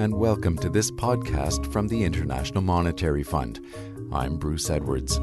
[0.00, 3.60] and welcome to this podcast from the International Monetary Fund.
[4.10, 5.20] I'm Bruce Edwards.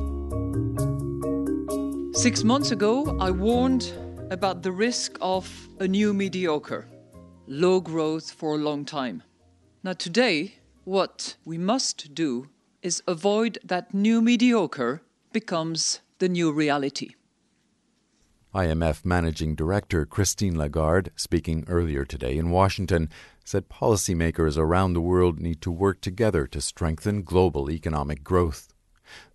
[2.16, 3.92] Six months ago, I warned
[4.30, 6.88] about the risk of a new mediocre,
[7.48, 9.24] low growth for a long time.
[9.82, 12.50] Now, today, what we must do
[12.84, 15.02] is avoid that new mediocre
[15.34, 17.16] becomes the new reality.
[18.54, 23.10] IMF Managing Director Christine Lagarde, speaking earlier today in Washington,
[23.48, 28.74] said policymakers around the world need to work together to strengthen global economic growth.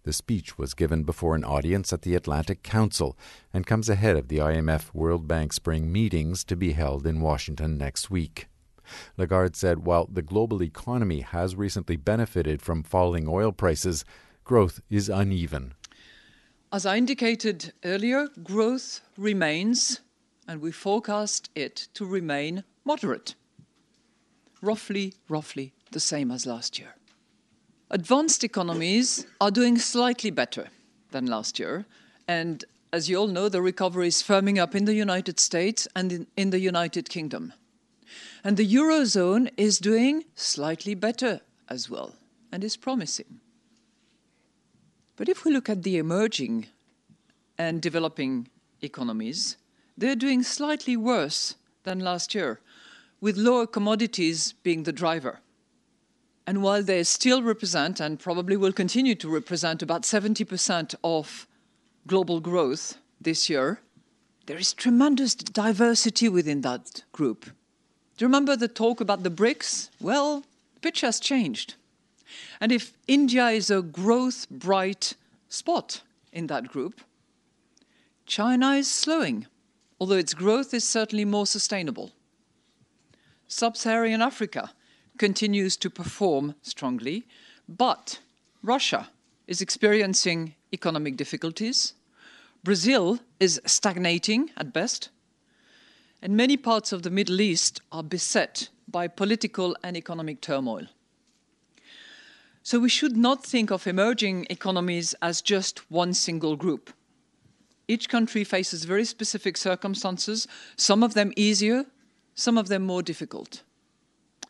[0.02, 3.16] The speech was given before an audience at the Atlantic Council
[3.54, 7.78] and comes ahead of the IMF World Bank Spring meetings to be held in Washington
[7.78, 8.48] next week.
[9.16, 14.04] Lagarde said while the global economy has recently benefited from falling oil prices,
[14.44, 15.72] growth is uneven.
[16.70, 20.02] As I indicated earlier, growth remains,
[20.46, 23.36] and we forecast it to remain moderate.
[24.62, 26.94] Roughly, roughly the same as last year.
[27.90, 30.68] Advanced economies are doing slightly better
[31.10, 31.84] than last year,
[32.26, 36.26] and as you all know, the recovery is firming up in the United States and
[36.36, 37.52] in, the United Kingdom.
[38.44, 42.14] And the Eurozone is doing slightly better as well
[42.52, 43.40] and is promising.
[45.16, 46.66] But if we look at the emerging
[47.58, 48.48] and developing
[48.80, 49.56] economies,
[49.96, 52.60] they're doing slightly worse than last year,
[53.22, 55.38] with lower commodities being the driver.
[56.44, 61.46] And while they still represent, and probably will continue to represent, about 70% of
[62.06, 63.80] global growth this year,
[64.46, 67.44] there is tremendous diversity within that group.
[67.44, 69.90] Do you remember the talk about the BRICS?
[70.00, 70.42] Well,
[70.74, 71.76] the picture has changed.
[72.60, 75.14] And if India is a growth bright
[75.48, 76.02] spot
[76.32, 77.00] in that group,
[78.26, 79.46] China is slowing,
[80.00, 82.10] although its growth is certainly more sustainable.
[83.52, 84.72] Sub Saharan Africa
[85.18, 87.26] continues to perform strongly,
[87.68, 88.18] but
[88.62, 89.10] Russia
[89.46, 91.92] is experiencing economic difficulties.
[92.64, 95.10] Brazil is stagnating at best.
[96.22, 100.86] And many parts of the Middle East are beset by political and economic turmoil.
[102.62, 106.90] So we should not think of emerging economies as just one single group.
[107.86, 111.84] Each country faces very specific circumstances, some of them easier,
[112.34, 113.62] some of them more difficult.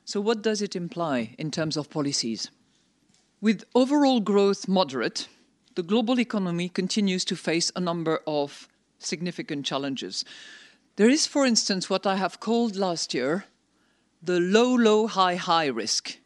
[0.05, 2.51] So, what does it imply in terms of policies?
[3.41, 5.29] With overall growth moderate,
[5.75, 10.25] the global economy continues to face a number of significant challenges.
[10.97, 13.47] There is, for instance, what I have called last year
[14.23, 16.19] the low, low, high, high risk,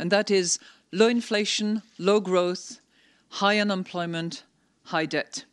[0.00, 0.58] and that is
[0.90, 2.80] low inflation, low growth,
[3.28, 4.42] high unemployment,
[4.84, 5.44] high debt.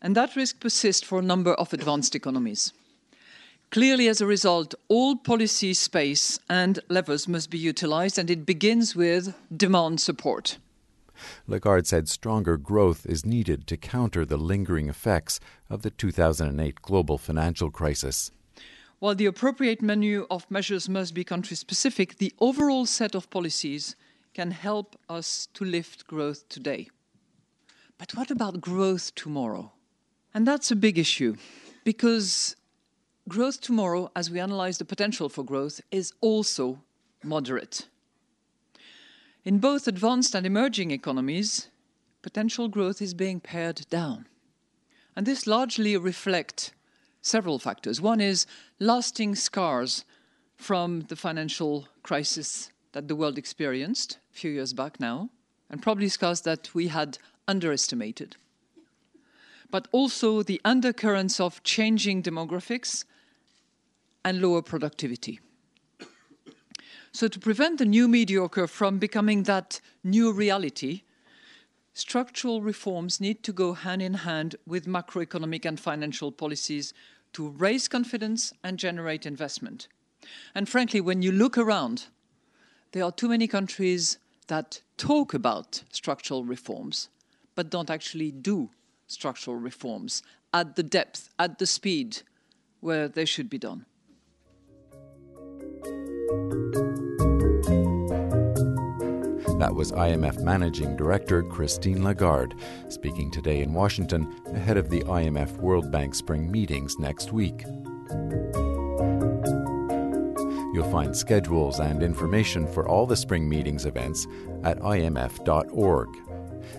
[0.00, 2.72] And that risk persists for a number of advanced economies.
[3.70, 8.96] Clearly, as a result, all policy space and levers must be utilized, and it begins
[8.96, 10.58] with demand support.
[11.46, 15.38] Lagarde said stronger growth is needed to counter the lingering effects
[15.68, 18.32] of the 2008 global financial crisis.
[18.98, 23.94] While the appropriate menu of measures must be country specific, the overall set of policies
[24.34, 26.88] can help us to lift growth today.
[27.98, 29.70] But what about growth tomorrow?
[30.34, 31.36] And that's a big issue
[31.84, 32.56] because
[33.30, 36.82] growth tomorrow, as we analyze the potential for growth, is also
[37.22, 37.86] moderate.
[39.44, 41.68] In both advanced and emerging economies,
[42.22, 44.26] potential growth is being pared down.
[45.16, 46.72] And this largely reflects
[47.22, 48.00] several factors.
[48.00, 48.46] One is
[48.78, 50.04] lasting scars
[50.56, 55.30] from the financial crisis that the world experienced a few years back now,
[55.70, 58.36] and probably scars that we had underestimated.
[59.70, 63.04] But also the undercurrents of changing demographics
[64.24, 65.40] and lower productivity.
[67.12, 71.02] So, to prevent the new mediocre from becoming that new reality,
[71.92, 76.94] structural reforms need to go hand in hand with macroeconomic and financial policies
[77.32, 79.88] to raise confidence and generate investment.
[80.54, 82.06] And frankly, when you look around,
[82.92, 87.08] there are too many countries that talk about structural reforms
[87.54, 88.70] but don't actually do
[89.06, 90.22] structural reforms
[90.54, 92.22] at the depth, at the speed
[92.80, 93.84] where they should be done.
[99.60, 102.56] That was IMF Managing Director Christine Lagarde
[102.88, 107.64] speaking today in Washington ahead of the IMF World Bank Spring meetings next week.
[110.72, 114.26] You'll find schedules and information for all the spring meetings events
[114.64, 116.08] at imf.org.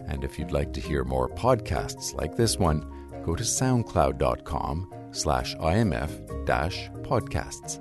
[0.07, 2.83] And if you'd like to hear more podcasts like this one,
[3.23, 6.45] go to soundcloud.com slash imf
[7.05, 7.79] podcasts.